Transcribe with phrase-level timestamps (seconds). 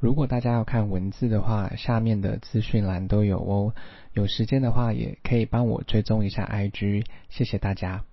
[0.00, 3.74] 如果大家要看文字的话，下面的资讯栏都有哦。
[4.12, 8.04] 有时间的话，也可以帮我追踪一下 IG，谢谢大家。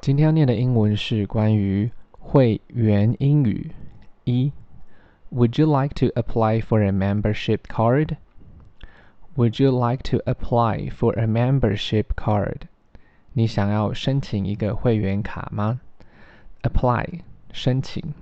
[0.00, 3.72] 今天要念的英文是关于会员英语
[4.24, 4.52] 一。
[5.30, 8.16] Would you like to apply for a membership card?
[9.36, 12.62] Would you like to apply for a membership card?
[13.32, 15.80] 你想要申请一个会员卡吗
[16.62, 17.20] ？Apply
[17.52, 18.12] 申请。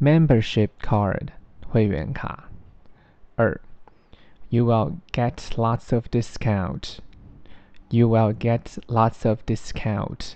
[0.00, 1.28] membership card
[1.68, 2.48] 会员卡。
[3.36, 3.60] 二，
[4.48, 6.98] You will get lots of discount.
[7.88, 10.34] You will get lots of discount.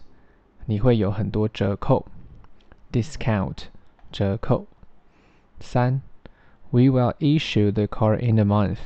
[0.67, 2.07] 你会有很多折扣。
[2.93, 3.65] discount
[4.13, 4.67] 折扣。
[5.61, 6.03] 三，
[6.71, 8.79] We will issue the card in a month.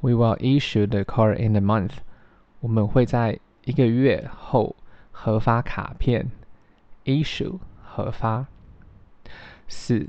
[0.00, 1.92] We will issue the card in a month.
[2.60, 4.76] 我们会在一个月后
[5.10, 6.30] 核发卡片。
[7.04, 8.46] issue 核发。
[9.68, 10.08] 四，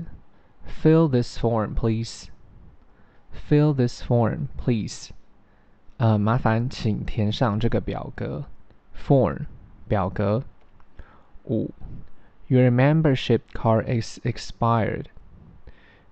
[0.66, 2.30] Fill this form, please.
[3.32, 5.10] Fill this form, please.
[5.98, 8.44] 呃，麻烦请填上这个表格。
[8.96, 9.46] Form
[9.88, 10.42] 表格。
[11.44, 11.70] 五，
[12.48, 15.06] Your membership card is expired.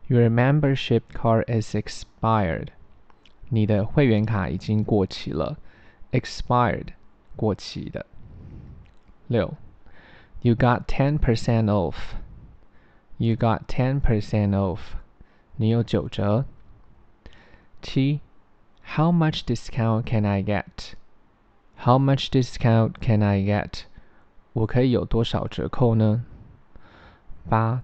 [0.06, 2.68] Your membership card is expired.
[3.48, 5.58] 你的会员卡已经过期了。
[6.12, 6.88] Expired
[7.36, 8.06] 过期的。
[9.26, 9.54] 六，
[10.42, 12.14] You got ten percent off.
[13.18, 14.96] You got ten percent off.
[15.56, 16.44] 你有九折。
[17.80, 18.20] 七，
[18.84, 20.94] How much discount can I get?
[21.78, 23.82] How much discount can I get?
[24.52, 26.24] 我可以有多少折扣呢？
[27.48, 27.82] 八，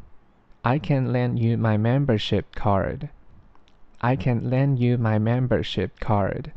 [0.62, 3.08] I can lend you my membership card.
[3.98, 6.52] I can lend you my membership card.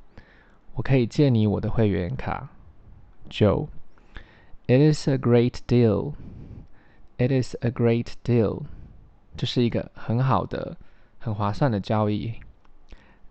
[0.75, 2.49] 我可以借你我的会员卡。
[3.29, 3.69] 九，
[4.67, 6.13] It is a great deal.
[7.18, 8.62] It is a great deal.
[9.36, 10.76] 这是一个很好的、
[11.18, 12.34] 很划算的交易。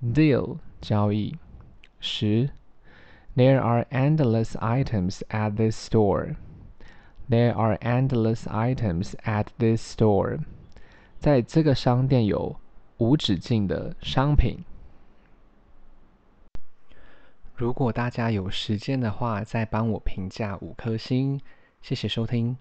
[0.03, 1.37] Deal 交易。
[1.99, 2.49] 十
[3.35, 6.35] ，There are endless items at this store.
[7.29, 10.39] There are endless items at this store.
[11.19, 12.57] 在这个商店有
[12.97, 14.65] 无止境的商品。
[17.55, 21.39] 如果大家有时间的话，再帮我评价五颗星，
[21.81, 22.57] 谢谢收听。